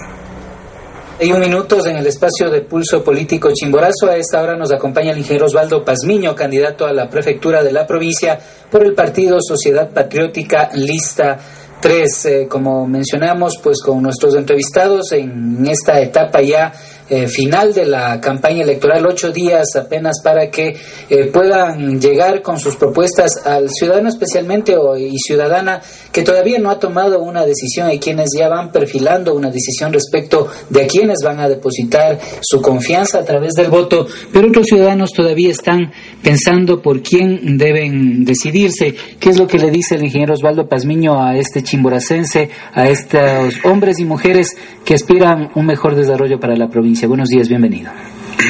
[1.21, 4.09] Hay un minutos en el espacio de Pulso Político Chimborazo.
[4.09, 7.87] A esta hora nos acompaña el ingeniero Osvaldo Pazmiño, candidato a la prefectura de la
[7.87, 11.39] provincia por el partido Sociedad Patriótica Lista
[11.81, 16.73] tres, eh, como mencionamos, pues con nuestros entrevistados en esta etapa ya
[17.11, 20.77] eh, final de la campaña electoral, ocho días apenas para que
[21.09, 25.81] eh, puedan llegar con sus propuestas al ciudadano especialmente o, y ciudadana
[26.13, 30.49] que todavía no ha tomado una decisión y quienes ya van perfilando una decisión respecto
[30.69, 35.11] de a quienes van a depositar su confianza a través del voto, pero otros ciudadanos
[35.13, 35.91] todavía están
[36.23, 38.95] pensando por quién deben decidirse.
[39.19, 43.65] ¿Qué es lo que le dice el ingeniero Osvaldo Pazmiño a este chimboracense, a estos
[43.65, 46.98] hombres y mujeres que aspiran un mejor desarrollo para la provincia?
[47.07, 47.91] Buenos días, bienvenido.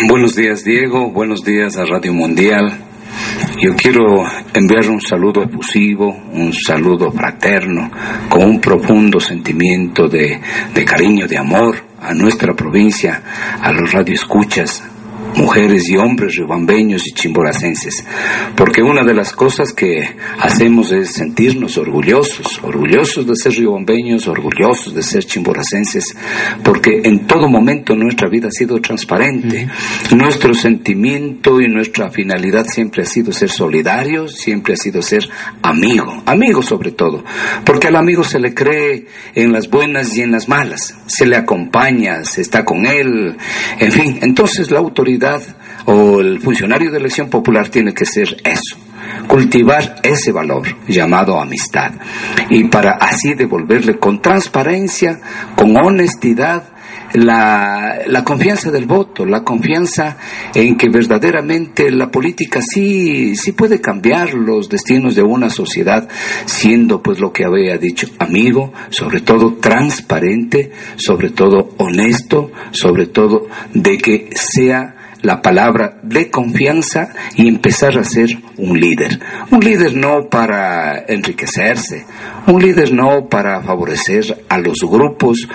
[0.09, 1.11] Buenos días, Diego.
[1.11, 2.79] Buenos días a Radio Mundial.
[3.61, 7.91] Yo quiero enviar un saludo efusivo, un saludo fraterno,
[8.29, 10.41] con un profundo sentimiento de,
[10.73, 13.23] de cariño, de amor a nuestra provincia,
[13.61, 14.83] a los radioescuchas,
[15.35, 18.05] mujeres y hombres ribambeños y chimboracenses,
[18.57, 24.95] porque una de las cosas que hacemos es sentirnos orgullosos, orgullosos de ser ribambeños, orgullosos
[24.95, 26.17] de ser chimboracenses,
[26.63, 29.69] porque en todo momento nuestra vida ha sido transparente,
[30.17, 35.29] nuestro sentimiento y nuestra finalidad siempre ha sido ser solidarios, siempre ha sido ser
[35.63, 37.25] amigo, amigo sobre todo,
[37.65, 41.37] porque al amigo se le cree en las buenas y en las malas, se le
[41.37, 43.37] acompaña, se está con él,
[43.79, 45.18] en fin, entonces la autoridad
[45.87, 48.77] o el funcionario de elección popular tiene que ser eso,
[49.27, 51.93] cultivar ese valor llamado amistad.
[52.51, 55.21] Y para así devolverle con transparencia,
[55.57, 56.73] con honestidad,
[57.15, 60.19] la, la, confianza del voto, la confianza
[60.55, 66.09] en que verdaderamente la política sí, sí puede cambiar los destinos de una sociedad,
[66.45, 73.47] siendo pues lo que había dicho, amigo, sobre todo transparente, sobre todo honesto, sobre todo
[73.73, 79.21] de que sea la palabra de confianza y empezar a ser un líder.
[79.51, 82.05] Un líder no para enriquecerse,
[82.47, 85.49] un líder no para favorecer a los grupos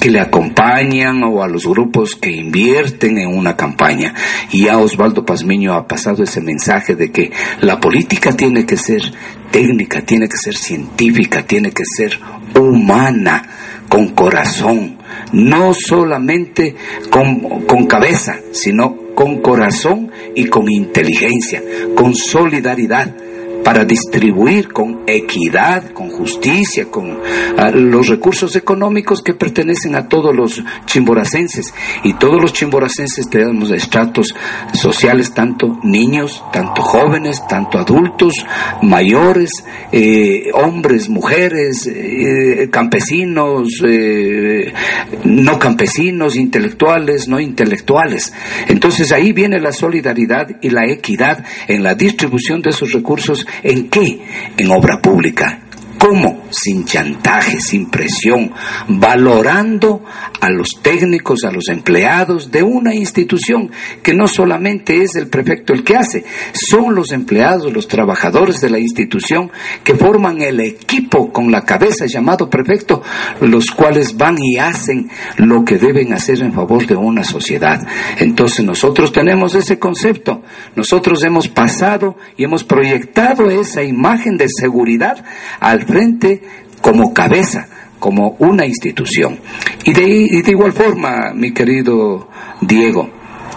[0.00, 4.14] que le acompañan o a los grupos que invierten en una campaña.
[4.50, 9.02] Y a Osvaldo Pazmiño ha pasado ese mensaje de que la política tiene que ser
[9.50, 12.18] técnica, tiene que ser científica, tiene que ser
[12.54, 13.42] humana,
[13.88, 14.99] con corazón,
[15.32, 16.74] no solamente
[17.10, 21.62] con, con cabeza, sino con corazón y con inteligencia,
[21.94, 23.14] con solidaridad
[23.64, 27.18] para distribuir con equidad, con justicia, con
[27.56, 31.72] ah, los recursos económicos que pertenecen a todos los chimboracenses.
[32.04, 34.34] Y todos los chimboracenses tenemos estratos
[34.72, 38.34] sociales, tanto niños, tanto jóvenes, tanto adultos,
[38.82, 39.50] mayores,
[39.92, 44.72] eh, hombres, mujeres, eh, campesinos, eh,
[45.24, 48.32] no campesinos, intelectuales, no intelectuales.
[48.68, 53.88] Entonces ahí viene la solidaridad y la equidad en la distribución de esos recursos ¿En
[53.88, 54.20] qué?
[54.56, 55.60] En obra pública.
[56.00, 56.44] ¿Cómo?
[56.50, 58.52] Sin chantaje, sin presión,
[58.88, 60.02] valorando
[60.40, 63.70] a los técnicos, a los empleados de una institución
[64.02, 66.24] que no solamente es el prefecto el que hace,
[66.54, 69.50] son los empleados, los trabajadores de la institución
[69.84, 73.02] que forman el equipo con la cabeza llamado prefecto,
[73.42, 77.86] los cuales van y hacen lo que deben hacer en favor de una sociedad.
[78.18, 80.42] Entonces nosotros tenemos ese concepto,
[80.74, 85.22] nosotros hemos pasado y hemos proyectado esa imagen de seguridad
[85.60, 86.42] al frente
[86.80, 87.68] como cabeza,
[87.98, 89.38] como una institución.
[89.84, 92.28] Y de, de igual forma, mi querido
[92.60, 93.10] Diego,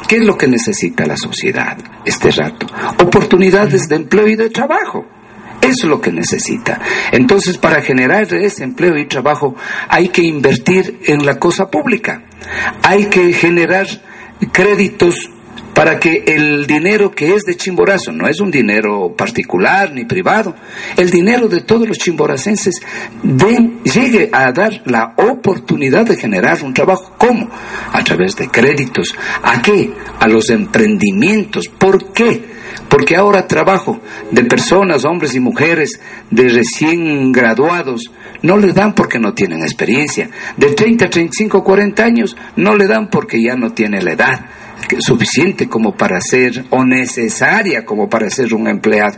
[0.08, 2.68] ¿qué es lo que necesita la sociedad este rato?
[3.00, 5.06] Oportunidades de empleo y de trabajo.
[5.62, 6.82] Eso es lo que necesita.
[7.14, 9.56] Entonces, para generar ese empleo y trabajo,
[9.88, 12.24] hay que invertir en la cosa pública.
[12.84, 13.88] Hay que generar
[14.52, 15.30] créditos
[15.74, 20.56] para que el dinero que es de Chimborazo, no es un dinero particular ni privado,
[20.98, 22.76] el dinero de todos los chimboracenses
[23.84, 27.14] llegue a dar la oportunidad de generar un trabajo.
[27.18, 27.50] ¿Cómo?
[27.92, 29.16] A través de créditos.
[29.42, 29.92] ¿A qué?
[30.20, 31.68] A los emprendimientos.
[31.68, 32.54] ¿Por qué?
[32.90, 34.00] porque ahora trabajo
[34.30, 36.00] de personas, hombres y mujeres,
[36.30, 38.12] de recién graduados,
[38.44, 40.30] no le dan porque no tienen experiencia.
[40.58, 44.46] De 30, 35, 40 años, no le dan porque ya no tiene la edad
[45.00, 49.18] suficiente como para ser o necesaria como para ser un empleado.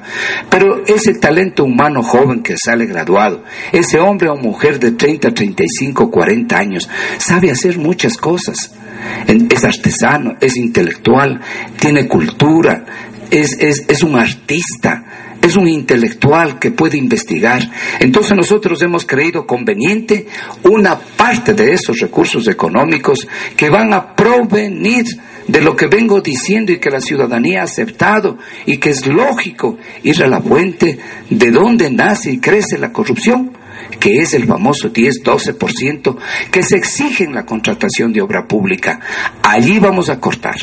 [0.49, 6.11] Pero ese talento humano joven que sale graduado, ese hombre o mujer de 30, 35,
[6.11, 8.73] 40 años, sabe hacer muchas cosas.
[9.27, 11.39] Es artesano, es intelectual,
[11.79, 12.85] tiene cultura,
[13.29, 15.03] es, es, es un artista,
[15.41, 17.69] es un intelectual que puede investigar.
[17.99, 20.27] Entonces nosotros hemos creído conveniente
[20.63, 25.05] una parte de esos recursos económicos que van a provenir
[25.47, 29.77] de lo que vengo diciendo y que la ciudadanía ha aceptado y que es lógico
[30.03, 30.97] ir a la fuente
[31.30, 33.51] de donde nace y crece la corrupción,
[34.00, 36.18] que es el famoso 10-12%
[36.51, 39.00] que se exige en la contratación de obra pública.
[39.44, 40.56] Allí vamos a cortar.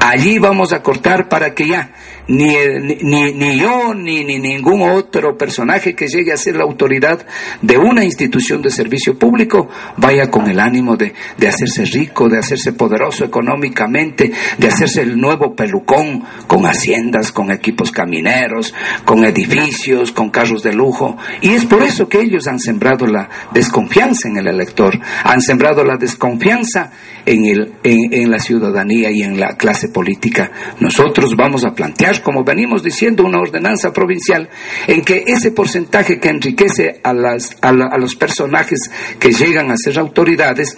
[0.00, 1.92] Allí vamos a cortar para que ya
[2.28, 2.54] ni,
[3.02, 7.26] ni, ni yo ni, ni ningún otro personaje que llegue a ser la autoridad
[7.62, 12.38] de una institución de servicio público vaya con el ánimo de, de hacerse rico, de
[12.38, 20.12] hacerse poderoso económicamente, de hacerse el nuevo pelucón con haciendas, con equipos camineros, con edificios,
[20.12, 21.16] con carros de lujo.
[21.40, 25.82] Y es por eso que ellos han sembrado la desconfianza en el elector, han sembrado
[25.82, 26.92] la desconfianza
[27.24, 30.50] en, el, en, en la ciudadanía y en la clase política.
[30.80, 34.48] Nosotros vamos a plantear como venimos diciendo, una ordenanza provincial
[34.86, 39.98] en que ese porcentaje que enriquece a, las, a, los personajes que llegan a ser
[39.98, 40.76] autoridades,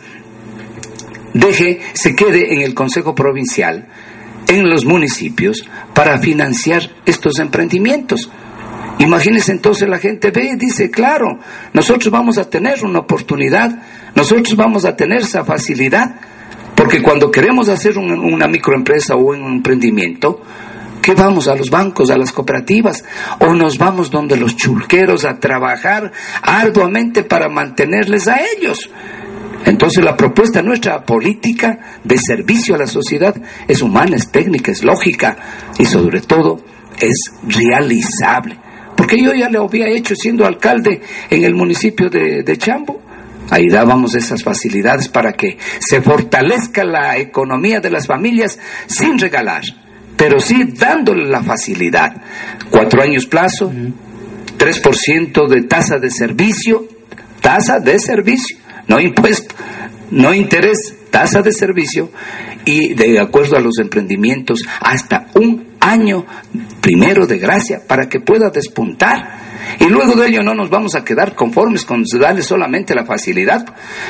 [1.34, 3.88] deje, se quede en el Consejo Provincial,
[4.48, 8.31] en los municipios, para financiar estos emprendimientos.
[8.98, 11.38] Imagínense entonces la gente ve y dice, claro,
[11.72, 13.82] nosotros vamos a tener una oportunidad,
[14.14, 16.16] nosotros vamos a tener esa facilidad,
[16.75, 20.42] porque cuando queremos hacer una microempresa o un emprendimiento,
[21.02, 23.05] ¿Qué vamos a los bancos, a las cooperativas?
[23.38, 26.12] ¿O nos vamos donde los chulqueros a trabajar
[26.43, 28.91] arduamente para mantenerles a ellos?
[29.64, 33.35] Entonces la propuesta nuestra política de servicio a la sociedad
[33.67, 35.37] es humana, es técnica, es lógica
[35.79, 36.61] y sobre todo
[36.99, 38.58] es realizable.
[38.94, 41.00] Porque yo ya le había hecho siendo alcalde
[41.31, 43.00] en el municipio de, de Chambo.
[43.49, 49.62] Ahí dábamos esas facilidades para que se fortalezca la economía de las familias sin regalar
[50.20, 52.12] pero sí dándole la facilidad.
[52.69, 56.87] Cuatro años plazo, 3% de tasa de servicio,
[57.40, 59.55] tasa de servicio, no impuesto,
[60.11, 62.11] no interés, tasa de servicio,
[62.67, 66.26] y de acuerdo a los emprendimientos, hasta un año
[66.82, 69.50] primero de gracia para que pueda despuntar.
[69.78, 73.64] Y luego de ello no nos vamos a quedar conformes con darle solamente la facilidad,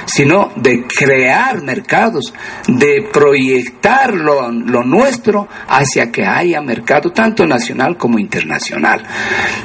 [0.06, 2.32] sino de crear mercados,
[2.66, 9.02] de proyectar lo, lo nuestro hacia que haya mercado tanto nacional como internacional.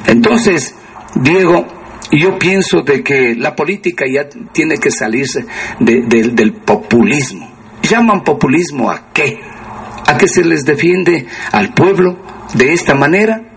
[0.07, 0.75] Entonces,
[1.15, 1.65] Diego,
[2.11, 5.45] yo pienso de que la política ya tiene que salirse
[5.79, 7.51] del populismo.
[7.81, 9.39] ¿Llaman populismo a qué?
[10.07, 12.17] ¿A que se les defiende al pueblo
[12.53, 13.54] de esta manera?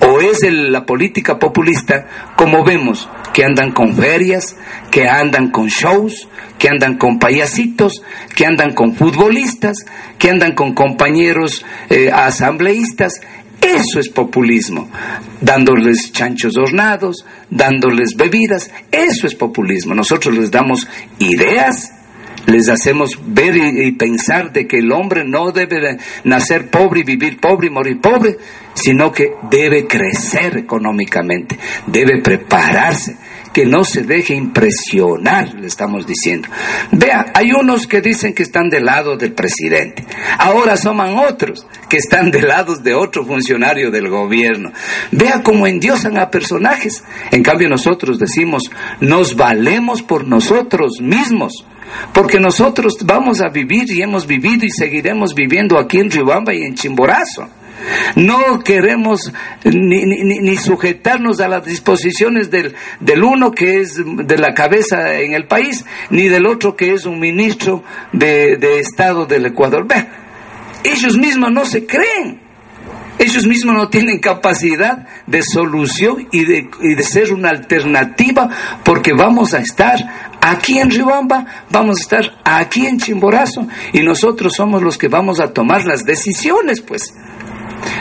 [0.00, 2.06] ¿O es la política populista
[2.36, 4.56] como vemos que andan con ferias,
[4.90, 8.02] que andan con shows, que andan con payasitos,
[8.34, 9.84] que andan con futbolistas,
[10.18, 13.20] que andan con compañeros eh, asambleístas?
[13.60, 14.88] Eso es populismo,
[15.40, 19.94] dándoles chanchos hornados, dándoles bebidas, eso es populismo.
[19.94, 20.88] Nosotros les damos
[21.18, 21.92] ideas,
[22.46, 27.38] les hacemos ver y, pensar de que el hombre no debe nacer pobre y vivir
[27.38, 28.36] pobre y morir pobre,
[28.74, 33.16] sino que debe crecer económicamente, debe prepararse,
[33.52, 36.48] que no se deje impresionar, le estamos diciendo.
[36.92, 40.04] Vea, hay unos que dicen que están del lado del presidente,
[40.38, 44.72] ahora soman otros que están del lado de otro funcionario del gobierno.
[45.10, 47.02] Vea cómo endiosan a personajes.
[47.32, 51.64] En cambio nosotros decimos, nos valemos por nosotros mismos
[52.12, 56.62] porque nosotros vamos a vivir y hemos vivido y seguiremos viviendo aquí en Riobamba y
[56.62, 57.48] en Chimborazo.
[58.16, 59.32] No queremos
[59.64, 65.34] ni, ni, sujetarnos a las disposiciones del, del, uno que es de la cabeza en
[65.34, 67.82] el país, ni del otro que es un ministro
[68.12, 69.86] de, de Estado del Ecuador.
[69.86, 70.06] Ve,
[70.84, 72.50] ellos mismos no se creen.
[73.20, 78.48] Ellos mismos no tienen capacidad de solución y de, y de ser una alternativa
[78.82, 79.98] porque vamos a estar
[80.40, 85.38] aquí en Riobamba, vamos a estar aquí en Chimborazo y nosotros somos los que vamos
[85.38, 87.12] a tomar las decisiones, pues.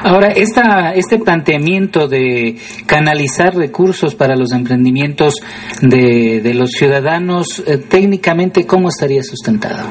[0.03, 5.35] Ahora, esta, este planteamiento de canalizar recursos para los emprendimientos
[5.81, 9.85] de, de los ciudadanos, eh, técnicamente, ¿cómo estaría sustentado?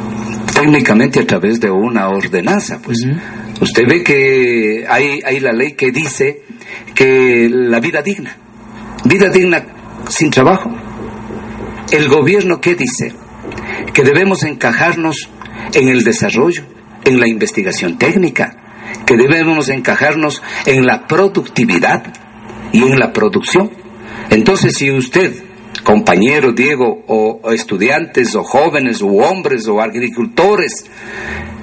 [0.55, 2.99] Técnicamente a través de una ordenanza, pues.
[3.61, 6.43] Usted ve que hay, hay la ley que dice
[6.95, 8.37] que la vida digna,
[9.05, 9.65] vida digna
[10.09, 10.71] sin trabajo.
[11.91, 13.13] El gobierno qué dice?
[13.93, 15.29] Que debemos encajarnos
[15.75, 16.65] en el desarrollo,
[17.05, 18.68] en la investigación técnica,
[19.09, 22.13] que debemos encajarnos en la productividad
[22.73, 23.71] y en la producción.
[24.29, 25.35] Entonces, si usted,
[25.83, 30.85] compañero Diego, o, estudiantes, o jóvenes, o hombres, o agricultores,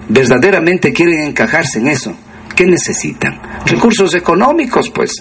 [0.10, 2.16] verdaderamente quieren encajarse en eso,
[2.56, 3.40] ¿qué necesitan?
[3.68, 5.12] Recursos económicos, pues.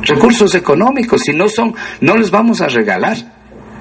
[0.00, 3.18] Recursos económicos, si no son, no les vamos a regalar.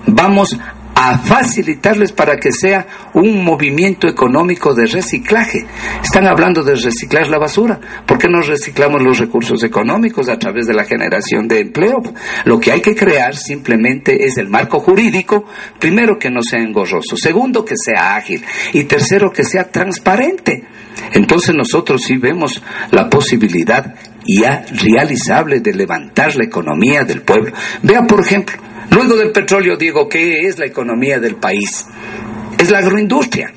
[0.06, 0.58] Vamos
[0.96, 5.66] a facilitarles para que sea un movimiento económico de reciclaje.
[6.02, 7.80] Están hablando de reciclar la basura.
[8.06, 12.02] ¿Por qué no reciclamos los recursos económicos a través de la generación de empleo?
[12.46, 15.46] Lo que hay que crear simplemente es el marco jurídico,
[15.80, 20.64] primero que no sea engorroso, segundo que sea ágil y tercero que sea transparente.
[21.12, 27.52] Entonces nosotros sí vemos la posibilidad ya realizable de levantar la economía del pueblo.
[27.84, 28.58] Vea, por ejemplo,
[28.92, 31.86] Luego del petróleo, digo, ¿qué es la economía del país?
[32.58, 33.54] Es la agroindustria.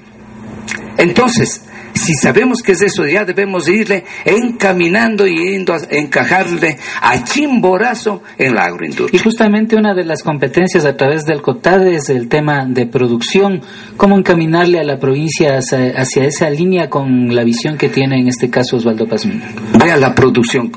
[0.97, 1.62] Entonces,
[1.94, 8.23] si sabemos que es eso, ya debemos irle encaminando y yendo a encajarle a chimborazo
[8.38, 9.18] en la agroindustria.
[9.18, 13.62] Y justamente una de las competencias a través del COTAD es el tema de producción.
[13.97, 18.49] ¿Cómo encaminarle a la provincia hacia, esa línea con la visión que tiene en este
[18.49, 19.42] caso Osvaldo Pazmín?
[19.78, 20.70] Vea la producción.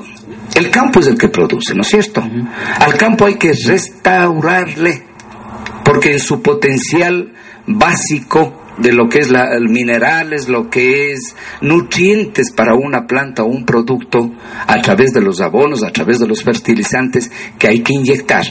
[0.54, 2.22] El campo es el que produce, ¿no es cierto?
[2.78, 5.02] Al campo hay que restaurarle,
[5.84, 7.32] porque en su potencial
[7.66, 13.46] básico de lo que es la, minerales, lo que es nutrientes para una planta o
[13.46, 14.32] un producto
[14.66, 18.44] a través de los abonos, a través de los fertilizantes que hay que inyectar.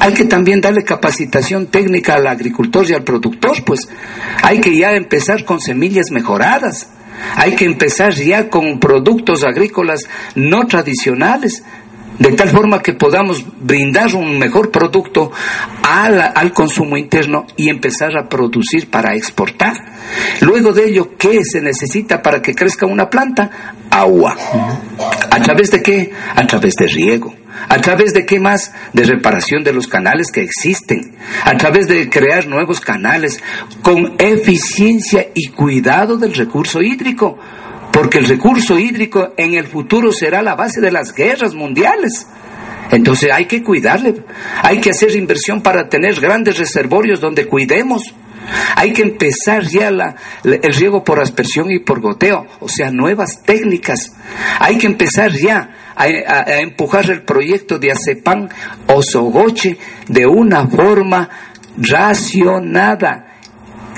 [0.00, 3.88] Hay que también darle capacitación técnica al agricultor y al productor, pues
[4.42, 6.88] hay que ya empezar con semillas mejoradas
[7.36, 11.62] hay que empezar ya con productos agrícolas no tradicionales,
[12.18, 15.30] de tal forma que podamos brindar un mejor producto
[15.82, 19.74] al, al, consumo interno y empezar a producir para exportar.
[20.40, 23.74] Luego de ello, ¿qué se necesita para que crezca una planta?
[23.90, 24.36] Agua.
[25.30, 26.10] ¿A través de qué?
[26.34, 27.34] A través de riego.
[27.68, 28.72] ¿A través de qué más?
[28.92, 31.16] De reparación de los canales que existen.
[31.44, 33.42] A través de crear nuevos canales
[33.82, 37.38] con eficiencia y cuidado del recurso hídrico.
[37.96, 42.26] Porque el recurso hídrico en el futuro será la base de las guerras mundiales.
[42.90, 44.22] Entonces hay que cuidarle.
[44.62, 48.02] Hay que hacer inversión para tener grandes reservorios donde cuidemos.
[48.74, 53.42] Hay que empezar ya la, el riego por aspersión y por goteo, o sea, nuevas
[53.42, 54.12] técnicas.
[54.60, 56.06] Hay que empezar ya a,
[56.60, 58.50] empujar el proyecto de Acepan
[58.88, 61.30] o Sogoche de una forma
[61.78, 63.38] racionada,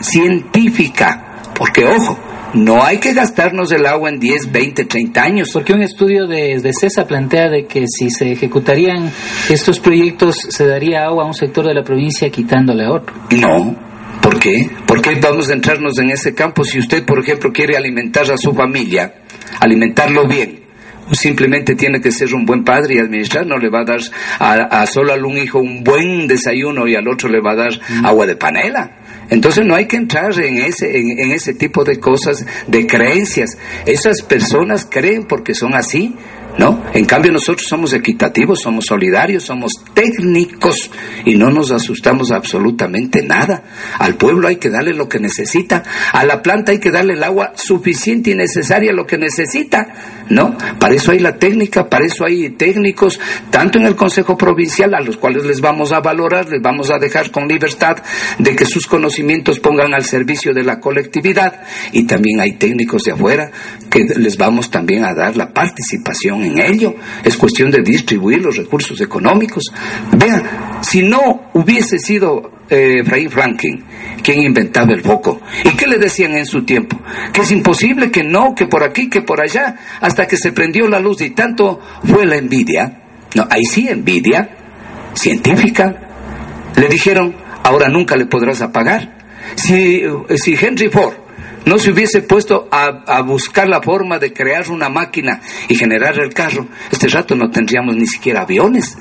[0.01, 5.51] científica, porque ojo, no hay que gastarnos el agua en 10, 20, 30 años.
[5.53, 9.11] Porque un estudio de, de CESA plantea de que si se ejecutarían
[9.49, 13.15] estos proyectos se daría agua a un sector de la provincia quitándole a otro.
[13.31, 13.77] No,
[14.23, 14.71] ¿por qué?
[14.87, 18.37] ¿Por qué vamos a entrarnos en ese campo si usted, por ejemplo, quiere alimentar a
[18.37, 19.15] su familia,
[19.61, 20.69] alimentarlo bien?
[21.13, 24.01] simplemente tiene que ser un buen padre y administrar, no le va a dar
[24.39, 27.73] a, solo a un hijo un buen desayuno y al otro le va a dar
[27.73, 28.07] mm.
[28.07, 28.91] agua de panela.
[29.31, 33.59] Entonces no hay que entrar en ese, en ese tipo de cosas, de creencias.
[33.85, 36.15] Esas personas creen porque son así,
[36.59, 36.83] ¿no?
[36.93, 40.91] En cambio nosotros somos equitativos, somos solidarios, somos técnicos
[41.25, 43.63] y no nos asustamos absolutamente nada.
[43.99, 47.23] Al pueblo hay que darle lo que necesita, a la planta hay que darle el
[47.23, 50.57] agua suficiente y necesaria lo que necesita, ¿no?
[50.81, 55.01] Para eso hay la técnica, para eso hay técnicos, tanto en el Consejo Provincial, a
[55.01, 57.99] los cuales les vamos a valorar, les vamos a dejar con libertad
[58.39, 61.63] de que sus conocimientos pongan al servicio de la colectividad,
[61.93, 63.51] y también hay técnicos de afuera
[63.89, 66.95] que les vamos también a dar la participación en ello.
[67.25, 69.65] Es cuestión de distribuir los recursos económicos.
[70.17, 70.43] Vean,
[70.83, 73.85] si no hubiese sido eh, Franklin
[74.23, 77.01] quien inventaba el foco, ¿y qué le decían en su tiempo?
[77.33, 80.89] Que es imposible, que no, que por aquí, que por allá, hasta que se prendió
[80.89, 83.03] la luz y tanto fue la envidia.
[83.35, 84.51] No, ahí sí envidia
[85.15, 85.95] científica.
[86.77, 89.17] Le dijeron, ahora nunca le podrás apagar.
[89.55, 90.03] Si,
[90.37, 91.28] si Henry Ford
[91.65, 96.33] no se hubiese puesto a, buscar la forma de crear una máquina y generar el
[96.33, 98.97] carro, este rato no tendríamos ni siquiera aviones,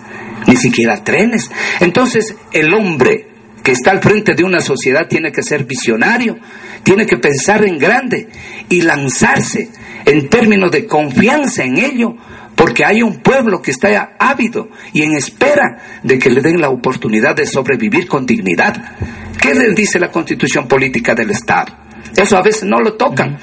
[0.48, 1.50] ni siquiera trenes.
[1.80, 3.28] Entonces, el hombre
[3.64, 6.38] que está al frente de una sociedad tiene que ser visionario,
[6.84, 8.30] tiene que pensar en grande
[8.70, 9.70] y lanzarse
[10.06, 12.16] en términos de confianza en ello,
[12.56, 16.70] porque hay un pueblo que está ávido y en espera de que le den la
[16.70, 18.96] oportunidad de sobrevivir con dignidad.
[19.40, 21.87] ¿Qué le dice la constitución política del Estado?
[22.18, 23.38] Eso a veces no lo tocan.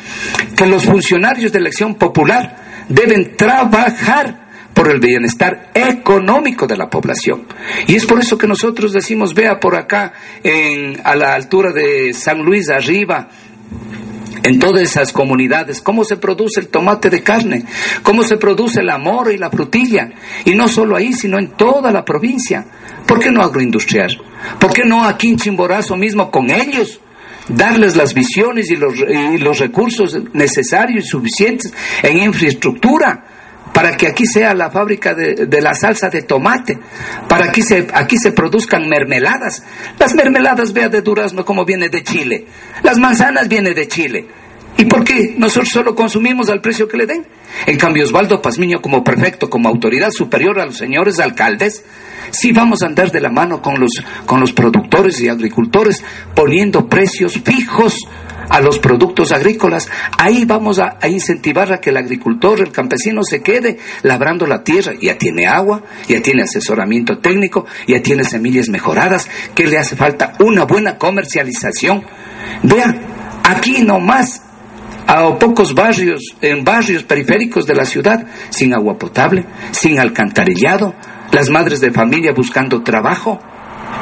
[0.57, 7.47] Que los funcionarios de elección popular deben trabajar por el bienestar económico de la población.
[7.87, 10.12] Y es por eso que nosotros decimos, vea por acá,
[10.43, 13.28] en, a la altura de San Luis arriba,
[14.43, 17.64] en todas esas comunidades, cómo se produce el tomate de carne,
[18.02, 20.11] cómo se produce el amor y la frutilla,
[20.45, 22.66] y no solo ahí, sino en toda la provincia.
[23.07, 24.21] ¿Por qué no agroindustrial?
[24.59, 27.00] ¿Por qué no aquí en Chimborazo mismo con ellos?
[27.49, 31.73] Darles las visiones y los, y los recursos necesarios y suficientes
[32.03, 33.25] en infraestructura
[33.73, 36.79] para que aquí sea la fábrica de, la salsa de tomate,
[37.29, 39.65] para que se, aquí se produzcan mermeladas.
[39.99, 42.47] Las mermeladas, vea de durazno como viene de Chile,
[42.83, 44.27] las manzanas vienen de Chile.
[44.76, 47.26] ¿Y por qué nosotros solo consumimos al precio que le den?
[47.66, 51.85] En cambio, Osvaldo Pazmiño, como prefecto, como autoridad superior a los señores alcaldes,
[52.31, 53.93] sí vamos a andar de la mano con los,
[54.26, 56.02] con los productores y agricultores,
[56.35, 58.00] poniendo precios fijos
[58.49, 59.88] a los productos agrícolas.
[60.19, 64.93] Ahí vamos a, incentivar a que el agricultor, el campesino se quede labrando la tierra.
[65.00, 69.28] Ya tiene agua, ya tiene asesoramiento técnico, ya tiene semillas mejoradas.
[69.54, 70.35] que le hace falta?
[70.40, 72.04] Una buena comercialización.
[72.64, 73.00] Vean,
[73.45, 74.43] aquí nomás
[75.07, 80.95] a pocos barrios, en barrios periféricos de la ciudad, sin agua potable, sin alcantarillado,
[81.33, 83.41] las madres de familia buscando trabajo.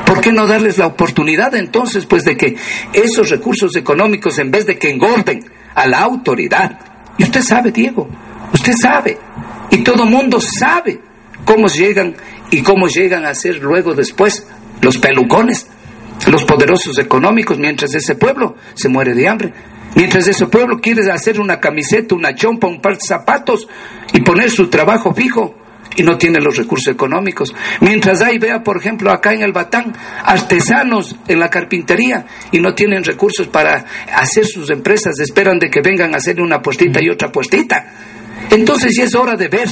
[0.06, 2.56] ¿Por qué no darles la oportunidad entonces, pues, de que
[2.92, 5.44] esos recursos económicos, en vez de que engorden
[5.74, 6.78] a la autoridad,
[7.18, 8.08] y usted sabe, Diego,
[8.52, 9.18] usted sabe,
[9.70, 11.00] y todo mundo sabe
[11.44, 12.14] cómo llegan
[12.50, 14.46] y cómo llegan a ser luego después
[14.80, 15.66] los pelucones,
[16.30, 19.52] los poderosos económicos, mientras ese pueblo se muere de hambre.
[19.94, 23.68] Mientras ese pueblo quiere hacer una camiseta, una chompa, un par de zapatos
[24.12, 25.54] y poner su trabajo fijo,
[25.96, 27.54] y no tiene los recursos económicos.
[27.80, 29.92] Mientras hay, vea, por ejemplo, acá en el Batán,
[30.24, 33.84] artesanos en la carpintería y no tienen recursos para
[34.14, 37.92] hacer sus empresas, esperan de que vengan a hacer una puestita y otra puestita.
[38.50, 39.68] Entonces ya es hora de ver,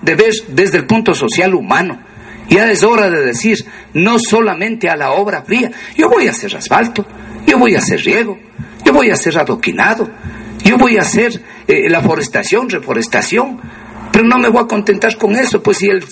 [0.00, 2.00] de ver desde el punto social humano.
[2.48, 3.58] Ya es hora de decir,
[3.94, 7.06] no solamente a la obra fría, yo voy a hacer asfalto,
[7.46, 8.38] yo voy a hacer riego,
[8.84, 10.08] yo voy a hacer adoquinado,
[10.64, 13.60] yo voy a hacer eh, la forestación, reforestación,
[14.12, 16.04] pero no me voy a contentar con eso, pues si el,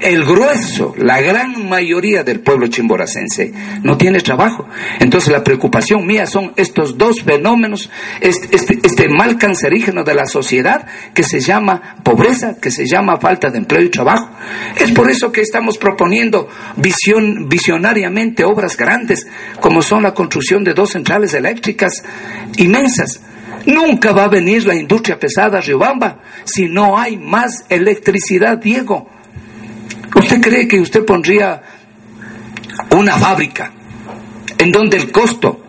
[0.00, 4.66] el, grueso, la gran mayoría del pueblo chimboracense no tiene trabajo.
[4.98, 10.26] Entonces la preocupación mía son estos dos fenómenos, este, este, este mal cancerígeno de la
[10.26, 14.30] sociedad que se llama pobreza, que se llama falta de empleo y trabajo.
[14.76, 19.26] Es por eso que estamos proponiendo visionariamente obras grandes,
[19.60, 22.02] como son la construcción de dos centrales eléctricas
[22.56, 23.20] inmensas
[23.66, 29.08] Nunca va a venir la industria pesada a Riobamba si no hay más electricidad, Diego.
[30.14, 31.62] ¿Usted cree que usted pondría
[32.90, 33.72] una fábrica
[34.58, 35.60] en donde el costo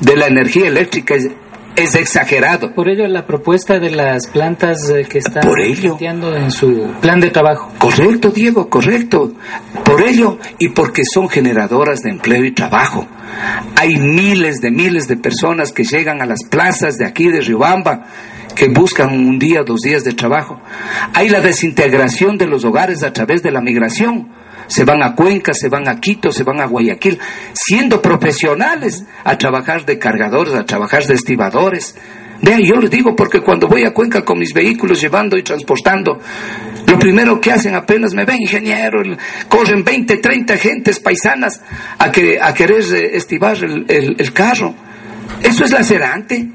[0.00, 1.30] de la energía eléctrica es
[1.76, 2.72] es exagerado.
[2.74, 7.30] Por ello la propuesta de las plantas eh, que está planteando en su plan de
[7.30, 7.70] trabajo.
[7.78, 9.32] Correcto, Diego, correcto.
[9.84, 13.06] Por ello y porque son generadoras de empleo y trabajo.
[13.76, 18.06] Hay miles de miles de personas que llegan a las plazas de aquí de Riobamba
[18.54, 20.58] que buscan un día, dos días de trabajo.
[21.12, 24.28] Hay la desintegración de los hogares a través de la migración
[24.66, 27.18] se van a Cuenca, se van a Quito, se van a Guayaquil,
[27.52, 31.96] siendo profesionales a trabajar de cargadores, a trabajar de estibadores.
[32.42, 36.20] Vean, yo les digo porque cuando voy a Cuenca con mis vehículos llevando y transportando,
[36.86, 39.02] lo primero que hacen apenas me ven, ingeniero,
[39.48, 41.60] corren 20, 30 gentes paisanas
[41.98, 44.74] a, que, a querer eh, estibar el, el carro.
[45.42, 46.48] Eso es lacerante.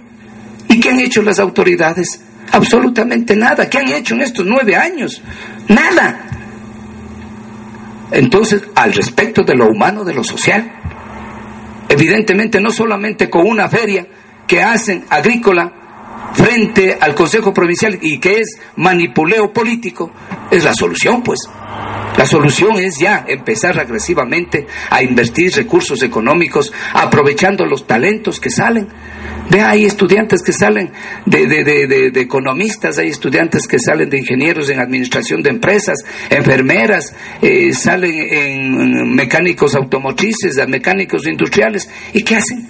[0.67, 2.21] ¿Y qué han hecho las autoridades?
[2.51, 3.69] Absolutamente nada.
[3.69, 5.21] ¿Qué han hecho en estos nueve años?
[5.67, 6.40] Nada.
[8.11, 10.71] Entonces, al respecto de lo humano, de lo social,
[11.87, 14.05] evidentemente no solamente con una feria
[14.45, 15.71] que hacen agrícola
[16.33, 20.11] frente al Consejo Provincial y que es manipuleo político,
[20.49, 21.39] es la solución, pues.
[22.17, 28.89] La solución es ya empezar agresivamente a invertir recursos económicos aprovechando los talentos que salen
[29.49, 30.91] Vea, hay estudiantes que salen
[31.25, 35.97] de, economistas, hay estudiantes que salen de ingenieros en administración de empresas,
[36.29, 41.89] enfermeras, eh, salen en mecánicos automotrices, mecánicos industriales.
[42.13, 42.67] ¿Y qué hacen?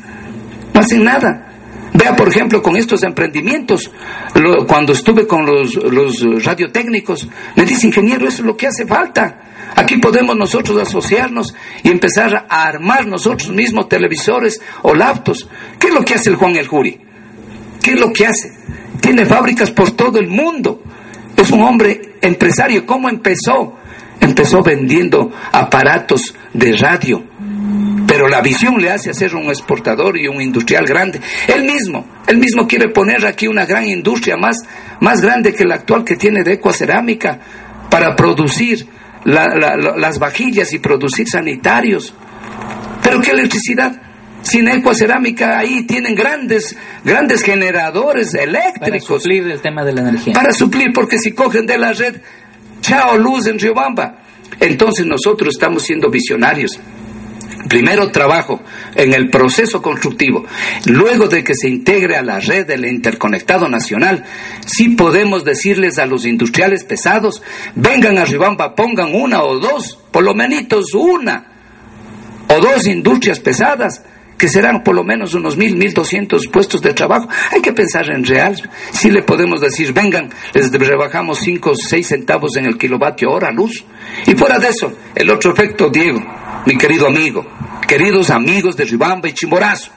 [0.73, 1.47] No hacen nada.
[1.93, 3.91] Vea, por ejemplo, con estos emprendimientos,
[4.67, 9.41] cuando estuve con los, los radiotécnicos, me dice, ingeniero, eso es lo que hace falta.
[9.75, 11.53] Aquí podemos nosotros asociarnos
[11.84, 15.47] y empezar a armar nosotros mismos televisores o laptops.
[15.79, 16.99] ¿Qué es lo que hace el Juan El Juri?
[17.81, 18.51] ¿Qué es lo que hace?
[18.99, 20.81] Tiene fábricas por todo el mundo.
[21.36, 22.86] Es un hombre empresario.
[22.86, 23.77] ¿Cómo empezó?
[24.19, 27.23] Empezó vendiendo aparatos de radio
[28.12, 31.21] pero la visión le hace ser un exportador y un industrial grande.
[31.47, 34.57] Él mismo, él mismo quiere poner aquí una gran industria más,
[34.99, 37.39] más grande que la actual que tiene de ecuacerámica
[37.89, 38.86] para producir
[39.25, 42.13] las vajillas y producir sanitarios.
[43.03, 44.01] Pero ¿qué electricidad?
[44.41, 49.05] Sin ecuacerámica ahí tienen grandes, grandes generadores eléctricos.
[49.07, 50.34] Para suplir el tema de la energía.
[50.34, 52.21] Para suplir, porque si cogen de la red,
[52.81, 54.17] chao luz en Riobamba.
[54.60, 56.79] Entonces nosotros estamos siendo visionarios.
[57.67, 58.62] Primero trabajo
[58.95, 60.45] en el proceso constructivo.
[60.86, 64.24] Luego de que se integre a la red del interconectado nacional,
[64.65, 67.41] sí podemos decirles a los industriales pesados,
[67.76, 71.45] vengan a Ribamba, pongan una o dos, por lo menos una
[72.47, 74.04] o dos industrias pesadas
[74.38, 77.30] que serán por lo menos unos mil, mil doscientos puestos de trabajo.
[77.52, 78.56] Hay que pensar en real.
[78.91, 83.52] Si le podemos decir, vengan, les rebajamos cinco o seis centavos en el kilovatio hora
[83.52, 83.86] luz.
[84.26, 86.21] Y fuera de eso, el otro efecto, Diego,
[86.65, 87.45] mi querido amigo,
[87.88, 89.91] queridos amigos de Ribamba y Chimborazo.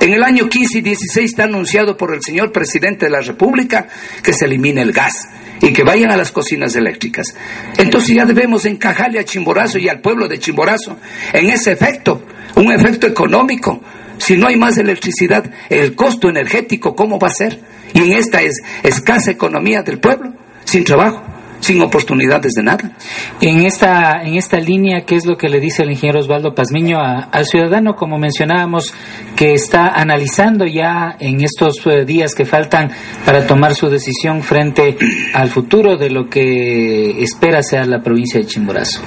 [0.00, 3.86] En el año 15 y 16 está anunciado por el señor presidente de la República
[4.22, 5.28] que se elimine el gas
[5.60, 7.34] y que vayan a las cocinas eléctricas.
[7.76, 10.96] Entonces ya debemos encajarle a Chimborazo y al pueblo de Chimborazo
[11.34, 12.22] en ese efecto
[12.56, 13.82] un efecto económico.
[14.16, 17.60] Si no hay más electricidad, el costo energético, ¿cómo va a ser?
[17.92, 20.32] Y en esta es, escasa economía del pueblo,
[20.64, 21.22] sin trabajo,
[21.60, 22.92] sin oportunidades de nada.
[23.40, 26.98] En esta, en esta línea, ¿qué es lo que le dice el ingeniero Osvaldo Pazmiño
[27.00, 28.92] al ciudadano, como mencionábamos,
[29.36, 32.90] que está analizando ya en estos eh, días que faltan
[33.24, 34.96] para tomar su decisión frente
[35.34, 39.02] al futuro de lo que espera sea la provincia de Chimborazo?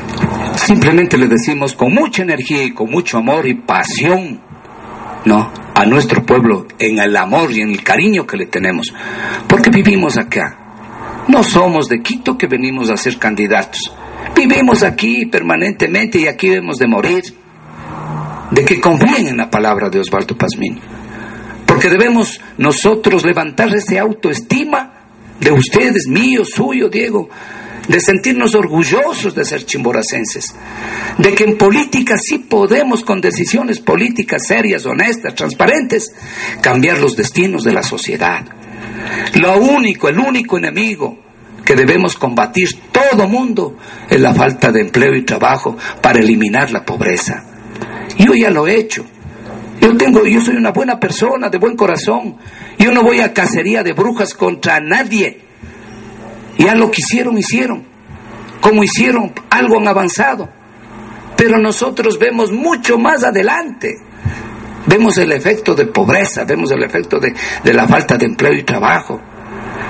[0.55, 4.39] Simplemente le decimos con mucha energía y con mucho amor y pasión,
[5.25, 5.51] ¿no?
[5.75, 8.93] A nuestro pueblo, en el amor y en el cariño que le tenemos.
[9.47, 10.62] Porque vivimos acá.
[11.27, 13.93] No somos de Quito que venimos a ser candidatos.
[14.36, 17.23] Vivimos aquí permanentemente y aquí debemos de morir.
[18.51, 20.79] De que confíen en la palabra de Osvaldo Pazmín.
[21.65, 24.93] Porque debemos nosotros levantar ese autoestima
[25.39, 27.29] de ustedes, mío, suyo, Diego,
[27.88, 30.53] de sentirnos orgullosos de ser chimboracenses,
[31.17, 36.13] de que en política sí podemos con decisiones políticas serias, honestas, transparentes,
[36.62, 38.45] cambiar los destinos de la sociedad.
[39.35, 41.17] Lo único, el único enemigo
[41.63, 43.77] que debemos combatir todo mundo
[44.09, 47.45] es la falta de empleo y trabajo para eliminar la pobreza.
[48.17, 49.05] Yo ya lo he hecho.
[49.81, 52.37] Yo tengo, yo soy una buena persona, de buen corazón.
[52.77, 55.41] Yo no voy a cacería de brujas contra nadie.
[56.57, 57.83] Ya lo que hicieron, hicieron.
[58.61, 60.49] Como hicieron, algo han avanzado.
[61.35, 63.97] Pero nosotros vemos mucho más adelante.
[64.85, 68.63] Vemos el efecto de pobreza, vemos el efecto de, de la falta de empleo y
[68.63, 69.21] trabajo.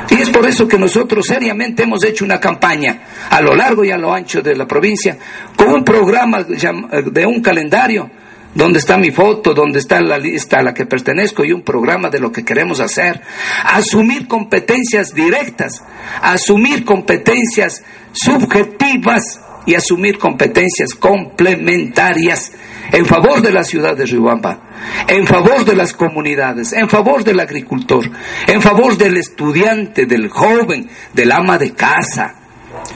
[0.09, 3.91] Y es por eso que nosotros seriamente hemos hecho una campaña a lo largo y
[3.91, 5.17] a lo ancho de la provincia
[5.55, 8.09] con un programa de un calendario
[8.53, 12.09] donde está mi foto, donde está la lista a la que pertenezco y un programa
[12.09, 13.21] de lo que queremos hacer.
[13.63, 15.83] Asumir competencias directas,
[16.21, 22.51] asumir competencias subjetivas y asumir competencias complementarias
[22.93, 24.59] en favor de la ciudad de Riobamba,
[25.07, 28.07] en favor de las comunidades, en favor del agricultor,
[28.47, 32.35] en favor del estudiante, del joven, del ama de casa.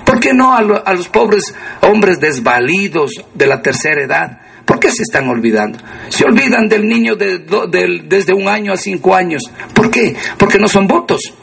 [0.05, 4.41] ¿Por qué no a, los pobres hombres desvalidos de la tercera edad?
[4.65, 5.79] ¿Por qué se están olvidando?
[6.09, 7.39] Se olvidan del niño de,
[8.05, 9.41] desde un año a cinco años.
[9.73, 10.15] ¿Por qué?
[10.37, 11.33] Porque no son votos.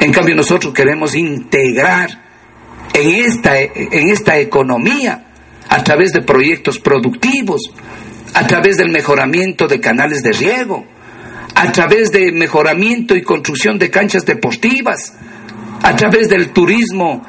[0.00, 2.08] En cambio nosotros queremos integrar
[2.94, 5.23] en esta, en esta economía
[5.74, 7.62] a través de proyectos productivos,
[8.32, 10.86] a través del mejoramiento de canales de riego,
[11.52, 15.14] a través de mejoramiento y construcción de canchas deportivas,
[15.82, 17.26] a través del turismo,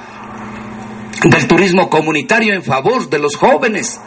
[1.23, 3.99] del turismo comunitario en favor de los jóvenes,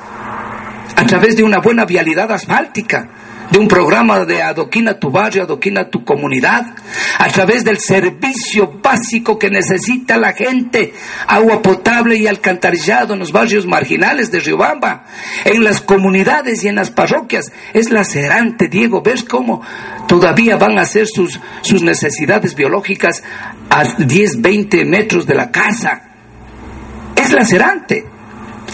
[0.95, 3.11] a través de una buena vialidad asfáltica,
[3.51, 6.75] de un programa de adoquina tu barrio, adoquina tu comunidad,
[7.19, 10.93] a través del servicio básico que necesita la gente,
[11.27, 15.05] agua potable y alcantarillado en los barrios marginales de Riobamba,
[15.45, 17.53] en las comunidades y en las parroquias.
[17.73, 19.63] Es lacerante, Diego, ¿ves cómo
[20.07, 23.23] todavía van a hacer sus, sus necesidades biológicas
[23.71, 26.03] a 10, 20 metros de la casa?
[27.17, 28.18] Es lacerante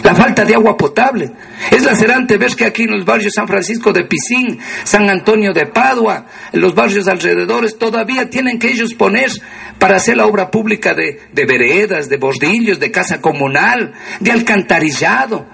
[0.02, 1.30] la falta de agua potable.
[1.70, 5.66] Es lacerante ver que aquí en los barrios San Francisco de Pisín, San Antonio de
[5.66, 9.30] Padua, en los barrios alrededores, todavía tienen que ellos poner
[9.78, 15.46] para hacer la obra pública de, de veredas, de bordillos, de casa comunal, de alcantarillado.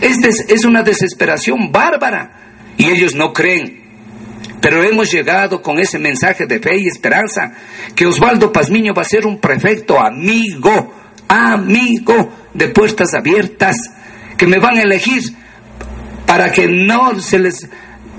[0.00, 0.18] Es,
[0.48, 3.84] es una desesperación bárbara y ellos no creen.
[4.60, 7.52] Pero hemos llegado con ese mensaje de fe y esperanza
[7.94, 10.92] que Osvaldo Pazmiño va a ser un prefecto amigo,
[11.28, 13.76] amigo de puertas abiertas,
[14.36, 15.22] que me van a elegir
[16.26, 17.68] para que no se les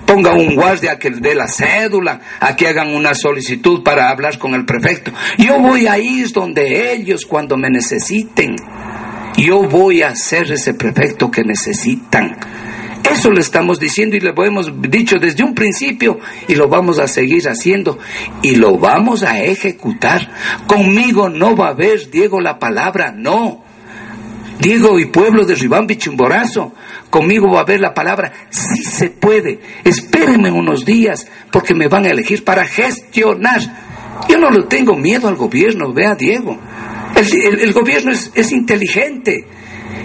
[0.05, 4.55] ponga un guardia que dé la cédula, a que hagan una solicitud para hablar con
[4.55, 5.11] el prefecto.
[5.37, 8.55] Yo voy a ir donde ellos cuando me necesiten.
[9.35, 12.37] Yo voy a ser ese prefecto que necesitan.
[13.03, 17.07] Eso le estamos diciendo y le hemos dicho desde un principio y lo vamos a
[17.07, 17.97] seguir haciendo
[18.41, 20.29] y lo vamos a ejecutar.
[20.67, 23.63] Conmigo no va a haber, Diego, la palabra no.
[24.59, 26.73] Diego y pueblo de Ribambi Chimborazo,
[27.09, 32.05] conmigo va a haber la palabra, sí se puede, espérenme unos días porque me van
[32.05, 33.61] a elegir para gestionar.
[34.27, 36.57] Yo no le tengo miedo al gobierno, vea Diego.
[37.15, 39.45] El, gobierno es inteligente.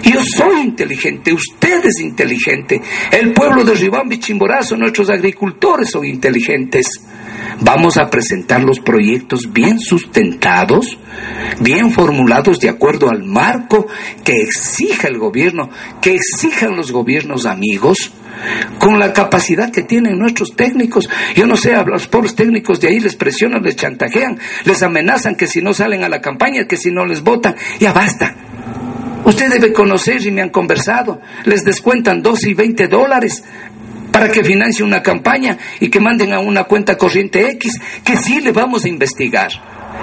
[0.03, 6.87] Yo soy inteligente, usted es inteligente, el pueblo de Ribambi Chimborazo, nuestros agricultores son inteligentes.
[7.61, 10.97] Vamos a presentar los proyectos bien sustentados,
[11.61, 13.87] bien formulados de acuerdo al marco
[14.25, 15.69] que exija el gobierno,
[16.01, 18.11] que exijan los gobiernos amigos,
[18.79, 21.07] con la capacidad que tienen nuestros técnicos.
[21.35, 25.35] Yo no sé, a los pobres técnicos de ahí les presionan, les chantajean, les amenazan
[25.35, 28.35] que si no salen a la campaña, que si no les votan, ya basta.
[29.25, 31.21] Usted debe conocer y me han conversado.
[31.45, 33.43] Les descuentan 12 y 20 dólares
[34.11, 38.41] para que financie una campaña y que manden a una cuenta corriente X, que sí
[38.41, 39.49] le vamos a investigar,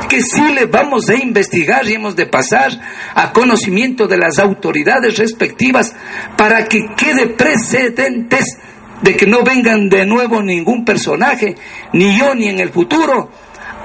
[0.09, 2.73] que sí le vamos a investigar y hemos de pasar
[3.15, 5.95] a conocimiento de las autoridades respectivas
[6.37, 8.59] para que quede precedentes
[9.01, 11.55] de que no vengan de nuevo ningún personaje,
[11.93, 13.31] ni yo ni en el futuro,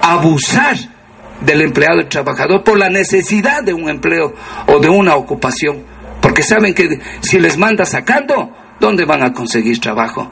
[0.01, 0.94] a abusar
[1.41, 4.33] del empleado y trabajador por la necesidad de un empleo
[4.67, 5.83] o de una ocupación,
[6.21, 10.29] porque saben que si les manda sacando, ¿dónde van a conseguir trabajo?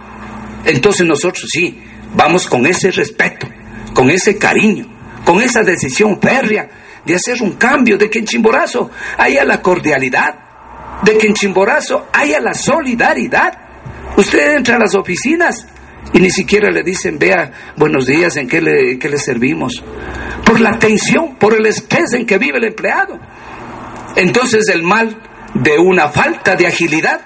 [0.66, 1.82] Entonces nosotros sí,
[2.16, 3.48] vamos con ese respeto,
[3.94, 4.88] con ese cariño,
[5.26, 6.70] con esa decisión férrea
[7.06, 10.36] de hacer un cambio, de que en Chimborazo haya la cordialidad,
[11.04, 13.58] de que en Chimborazo haya la solidaridad.
[14.16, 15.68] Usted entra a las oficinas
[16.14, 19.84] y ni siquiera le dicen, vea, buenos días, ¿en qué le, qué le servimos?
[20.46, 23.20] Por la tensión, por el estrés en que vive el empleado.
[24.16, 25.18] Entonces el mal
[25.56, 27.22] de una falta de agilidad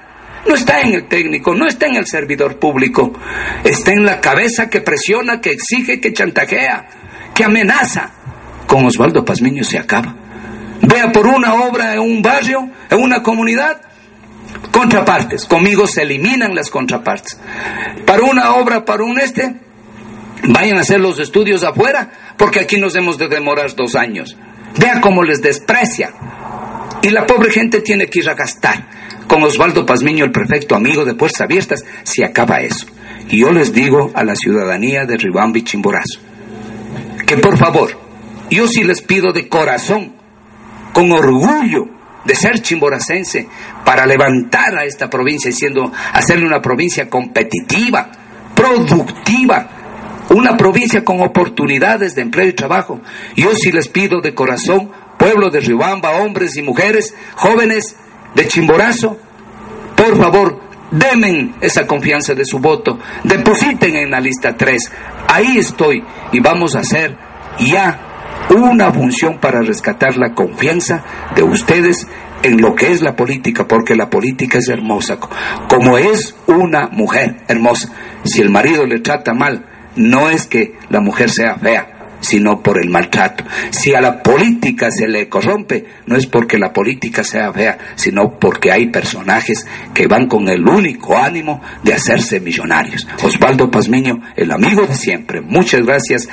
[0.48, 3.12] no está en el técnico, no está en el servidor público,
[3.66, 6.88] está en la cabeza que presiona, que exige, que chantajea,
[7.36, 8.12] que amenaza.
[8.66, 10.16] Con Osvaldo Pazmiño se acaba.
[10.82, 13.82] Vea por una obra en un barrio, en una comunidad,
[14.72, 15.46] contrapartes.
[15.46, 17.40] Conmigo se eliminan las contrapartes.
[18.06, 19.56] Para una obra, para un este,
[20.44, 24.38] vayan a hacer los estudios afuera, porque aquí nos hemos de demorar dos años.
[24.78, 26.14] Vea cómo les desprecia.
[27.02, 28.88] Y la pobre gente tiene que ir a gastar.
[29.28, 32.86] Con Osvaldo Pazmiño, el prefecto amigo de Puertas Abiertas, se acaba eso.
[33.30, 36.22] Y yo les digo a la ciudadanía de Ribambi Chimborazo,
[37.26, 38.00] que por favor,
[38.50, 40.14] yo sí les pido de corazón,
[40.94, 41.97] con orgullo
[42.28, 43.48] de ser chimboracense,
[43.84, 48.12] para levantar a esta provincia, siendo, hacerle una provincia competitiva,
[48.54, 49.70] productiva,
[50.30, 53.00] una provincia con oportunidades de empleo y trabajo.
[53.36, 57.96] Yo sí les pido de corazón, pueblo de Ribamba, hombres y mujeres, jóvenes,
[58.36, 59.18] de Chimborazo,
[59.96, 60.60] por favor,
[60.92, 64.92] demen esa confianza de su voto, depositen en la lista 3.
[65.28, 67.18] Ahí estoy y vamos a hacer
[67.60, 68.07] ya
[68.50, 71.04] una función para rescatar la confianza
[71.36, 72.08] de ustedes
[72.44, 75.18] en lo que es la política, porque la política es hermosa,
[75.70, 77.90] como es una mujer hermosa.
[78.24, 82.82] Si el marido le trata mal, no es que la mujer sea fea, sino por
[82.82, 83.44] el maltrato.
[83.70, 88.38] Si a la política se le corrompe, no es porque la política sea fea, sino
[88.40, 93.08] porque hay personajes que van con el único ánimo de hacerse millonarios.
[93.24, 96.28] Osvaldo Pazmiño, el amigo de siempre, muchas gracias.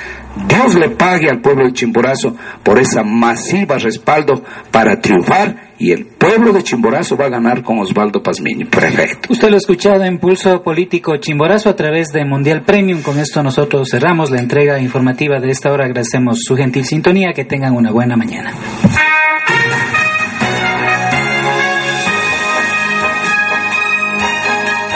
[0.47, 6.05] Dios le pague al pueblo de Chimborazo por esa masiva respaldo para triunfar y el
[6.05, 8.67] pueblo de Chimborazo va a ganar con Osvaldo Pazmiño.
[8.69, 9.31] Perfecto.
[9.31, 13.01] Usted lo ha escuchado en Pulso Político Chimborazo a través de Mundial Premium.
[13.01, 15.85] Con esto nosotros cerramos la entrega informativa de esta hora.
[15.85, 17.33] Agradecemos su gentil sintonía.
[17.33, 18.53] Que tengan una buena mañana.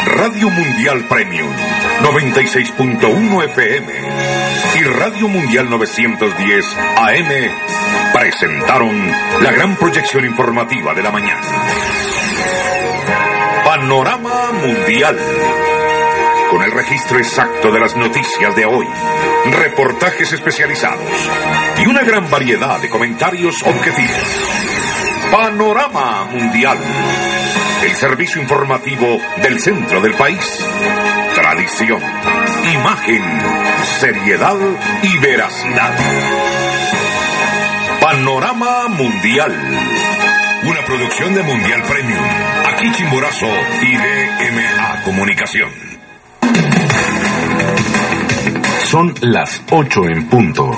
[0.05, 3.93] Radio Mundial Premium 96.1 FM
[4.75, 6.65] y Radio Mundial 910
[6.97, 7.29] AM
[8.13, 11.41] presentaron la gran proyección informativa de la mañana.
[13.65, 15.17] Panorama Mundial.
[16.49, 18.87] Con el registro exacto de las noticias de hoy,
[19.51, 21.29] reportajes especializados
[21.77, 24.49] y una gran variedad de comentarios objetivos.
[25.31, 26.77] Panorama Mundial.
[27.83, 30.65] El servicio informativo del centro del país.
[31.51, 31.99] Tradición,
[32.75, 33.23] imagen,
[33.99, 34.55] seriedad
[35.01, 35.95] y veracidad.
[37.99, 39.51] Panorama Mundial
[40.63, 42.23] una producción de Mundial Premium.
[42.67, 43.47] Aquí Chimborazo
[43.81, 45.69] y DMA Comunicación.
[48.83, 50.69] Son las 8 en punto.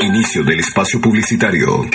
[0.00, 1.88] Inicio del espacio publicitario.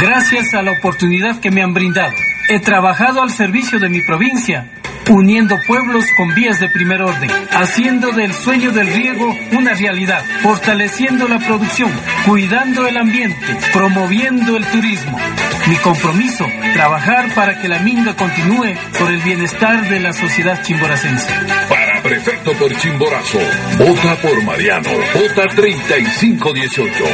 [0.00, 2.14] Gracias a la oportunidad que me han brindado,
[2.50, 4.66] he trabajado al servicio de mi provincia
[5.08, 11.26] uniendo pueblos con vías de primer orden, haciendo del sueño del riego una realidad, fortaleciendo
[11.26, 11.90] la producción,
[12.26, 15.18] cuidando el ambiente, promoviendo el turismo.
[15.68, 21.28] Mi compromiso, trabajar para que la minga continúe por el bienestar de la sociedad chimboracense.
[21.68, 23.38] Para prefecto por Chimborazo,
[23.78, 27.04] vota por Mariano, vota 3518.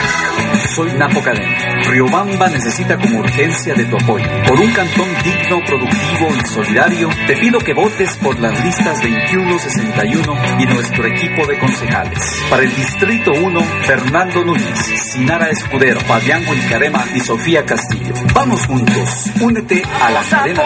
[0.75, 1.81] Soy Napo Cadena.
[1.89, 4.25] Riobamba necesita como urgencia de tu apoyo.
[4.47, 10.35] Por un cantón digno, productivo y solidario, te pido que votes por las listas 2161
[10.59, 12.19] y nuestro equipo de concejales.
[12.49, 14.77] Para el Distrito 1, Fernando Núñez,
[15.13, 18.13] Sinara Escudero, Fabián Huincarema y Sofía Castillo.
[18.33, 20.63] Vamos juntos, únete a la cadena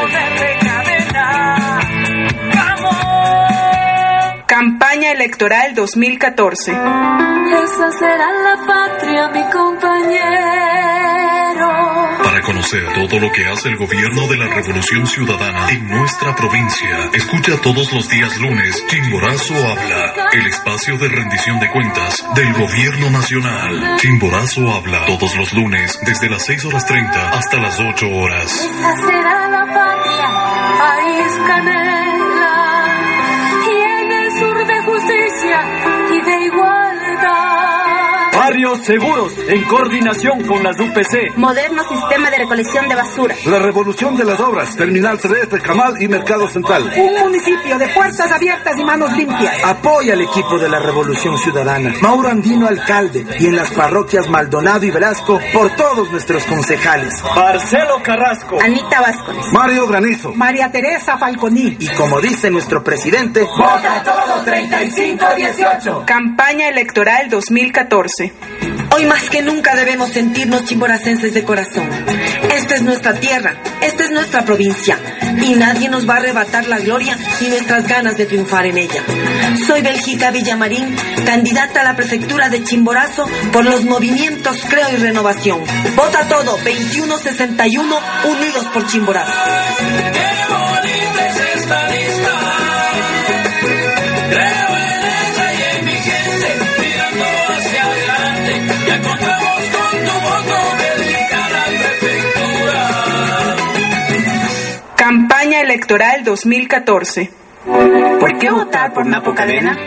[4.47, 6.71] Campaña Electoral 2014.
[6.71, 11.00] Esa será la patria, mi compañero.
[12.61, 17.59] Conocer todo lo que hace el gobierno de la Revolución Ciudadana en nuestra provincia, escucha
[17.59, 23.97] todos los días lunes Chimborazo Habla, el espacio de rendición de cuentas del gobierno nacional.
[23.97, 28.51] Chimborazo Habla todos los lunes desde las 6 horas 30 hasta las 8 horas.
[28.51, 30.29] Esa será la patria,
[30.77, 32.85] país canela,
[33.65, 35.63] y en el sur de justicia
[36.11, 36.90] y de igualdad.
[38.51, 41.37] Barrios seguros en coordinación con las UPC.
[41.37, 43.33] Moderno sistema de recolección de basura.
[43.45, 44.75] La revolución de las obras.
[44.75, 46.91] Terminal terrestre, Camal y Mercado Central.
[46.97, 49.63] Un municipio de puertas abiertas y manos limpias.
[49.63, 51.93] Apoya al equipo de la revolución ciudadana.
[52.01, 57.23] Mauro Andino alcalde y en las parroquias Maldonado y Velasco por todos nuestros concejales.
[57.33, 58.59] Marcelo Carrasco.
[58.61, 59.53] Anita Vázquez.
[59.53, 60.33] Mario Granizo.
[60.33, 61.77] María Teresa Falconi.
[61.79, 66.03] Y como dice nuestro presidente, vota todo 3518.
[66.05, 68.40] Campaña Electoral 2014.
[68.93, 71.89] Hoy más que nunca debemos sentirnos chimboracenses de corazón.
[72.53, 74.99] Esta es nuestra tierra, esta es nuestra provincia
[75.41, 79.01] y nadie nos va a arrebatar la gloria ni nuestras ganas de triunfar en ella.
[79.65, 85.61] Soy Bélgica Villamarín, candidata a la prefectura de Chimborazo por los movimientos Creo y Renovación.
[85.95, 89.31] Vota todo 2161 Unidos por Chimborazo.
[105.91, 107.31] Electoral 2014.
[108.21, 109.77] ¿Por qué votar por Napo Cadena?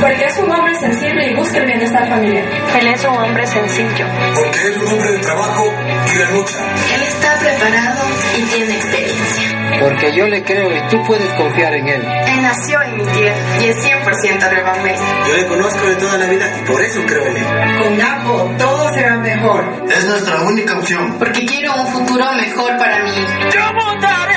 [0.00, 2.44] Porque es un hombre sensible y busca el bienestar familiar.
[2.80, 4.06] Él es un hombre sencillo.
[4.36, 5.70] Porque es un hombre de trabajo
[6.06, 6.56] y de lucha.
[6.94, 8.04] Él está preparado
[8.38, 9.80] y tiene experiencia.
[9.80, 12.02] Porque yo le creo y tú puedes confiar en él.
[12.26, 15.26] Él nació en mi tierra y es 100% rebambeño.
[15.28, 17.82] Yo le conozco de toda la vida y por eso creo en él.
[17.82, 19.84] Con Napo todo será mejor.
[19.94, 21.18] Es nuestra única opción.
[21.18, 23.26] Porque quiero un futuro mejor para mí.
[23.52, 24.29] Yo votaré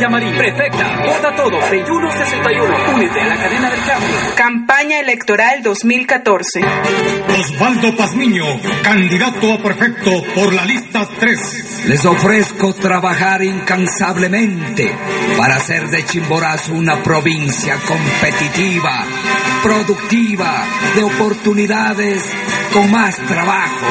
[0.00, 4.08] Villamarín, prefecta, vota todo, 2161, únete a la cadena del cambio.
[4.34, 6.60] Campaña Electoral 2014.
[7.38, 8.46] Osvaldo Pazmiño,
[8.82, 11.84] candidato a prefecto por la lista 3.
[11.88, 14.90] Les ofrezco trabajar incansablemente
[15.36, 19.04] para hacer de Chimborazo una provincia competitiva,
[19.62, 22.24] productiva, de oportunidades,
[22.72, 23.86] con más trabajo.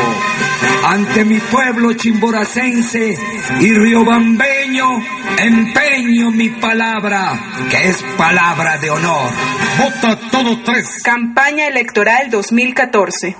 [0.85, 3.17] Ante mi pueblo chimboracense
[3.59, 5.01] y riobambeño empeño,
[5.37, 7.39] empeño mi palabra,
[7.69, 9.29] que es palabra de honor.
[9.77, 11.01] Vota todo tres.
[11.03, 13.35] Campaña electoral 2014.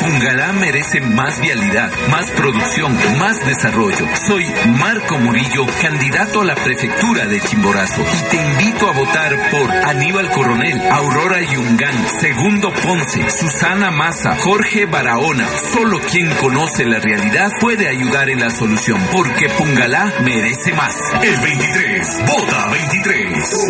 [0.00, 4.06] Pungalá merece más vialidad, más producción, más desarrollo.
[4.26, 4.44] Soy
[4.78, 10.30] Marco Murillo, candidato a la prefectura de Chimborazo y te invito a votar por Aníbal
[10.30, 11.83] Coronel, Aurora Yungán,
[12.24, 15.46] Segundo Ponce, Susana Maza, Jorge Barahona.
[15.46, 20.96] Solo quien conoce la realidad puede ayudar en la solución, porque Pungalá merece más.
[21.22, 23.66] El 23, vota 23.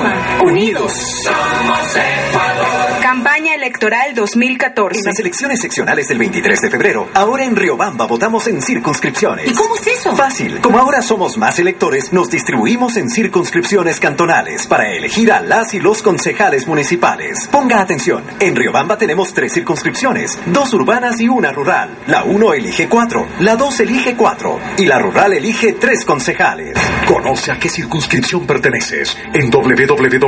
[0.46, 0.92] Unidos.
[1.24, 3.00] Somos Ecuador.
[3.02, 5.00] Campaña electoral 2014.
[5.00, 9.50] En las elecciones seccionales del 23 de febrero, ahora en Riobamba votamos en circunscripciones.
[9.50, 10.14] ¿Y cómo es eso?
[10.14, 10.60] Fácil.
[10.60, 15.80] Como ahora somos más electores, nos distribuimos en circunscripciones cantonales para elegir a las y
[15.80, 17.48] los concejales municipales.
[17.50, 18.22] Ponga atención.
[18.44, 21.88] En Riobamba tenemos tres circunscripciones, dos urbanas y una rural.
[22.08, 26.76] La 1 elige cuatro, la 2 elige cuatro y la rural elige tres concejales.
[27.06, 30.18] Conoce a qué circunscripción perteneces en www.cne.gov.es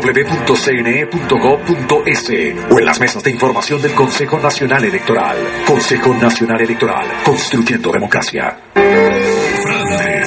[2.70, 5.36] o en las mesas de información del Consejo Nacional Electoral.
[5.66, 8.56] Consejo Nacional Electoral, construyendo democracia.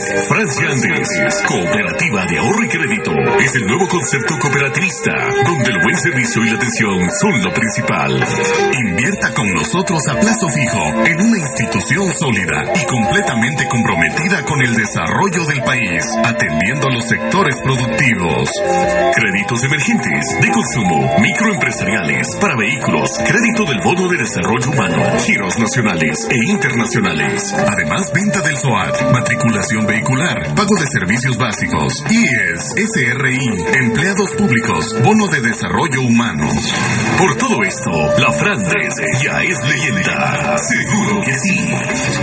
[0.10, 3.12] Frandes, Francia Andes, Cooperativa de Ahorro y Crédito.
[3.40, 5.12] Es el nuevo concepto cooperativista,
[5.46, 8.26] donde el buen servicio y la atención son lo principal.
[8.74, 14.76] Invierta con nosotros a plazo fijo en una institución sólida y completamente comprometida con el
[14.76, 18.50] desarrollo del país, atendiendo a los sectores productivos.
[19.14, 26.28] Créditos emergentes, de consumo, microempresariales, para vehículos, crédito del Bono de Desarrollo Humano, giros nacionales
[26.30, 27.54] e internacionales.
[27.54, 29.99] Además, venta del SOAT, matriculación vehicular,
[30.56, 33.38] pago de servicios básicos, IES, SRI,
[33.84, 36.50] empleados públicos, bono de desarrollo humano.
[37.18, 40.58] Por todo esto, la Flandes ya es leyenda.
[40.58, 41.72] Seguro que sí.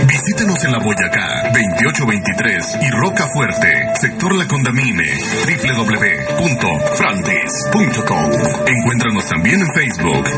[0.07, 8.31] Visítenos en la Boyacá, 2823 y Roca Fuerte, sector La Condamine, www.frandes.com.
[8.67, 10.29] Encuéntranos también en Facebook.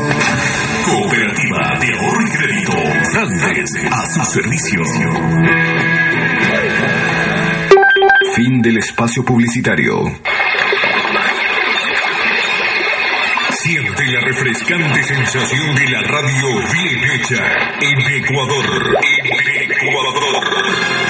[0.84, 2.72] Cooperativa de Ahorro y Crédito.
[3.12, 4.80] Frandes, a su servicio.
[8.42, 10.00] Del espacio publicitario.
[13.50, 17.44] Siente la refrescante sensación de la radio bien hecha
[17.82, 18.98] en Ecuador.
[19.02, 21.09] En Ecuador.